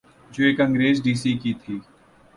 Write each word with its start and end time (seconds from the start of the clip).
جو 0.31 0.43
ایک 0.45 0.59
انگریز 0.61 1.03
ڈی 1.03 1.13
سی 1.21 1.31
کی 1.37 1.53
تھی۔ 1.61 1.75